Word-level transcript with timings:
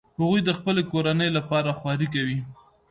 هغوی 0.19 0.41
د 0.45 0.49
خپلې 0.57 0.81
کورنۍ 0.91 1.29
لپاره 1.37 1.69
خواري 1.79 2.07
کوي 2.13 2.37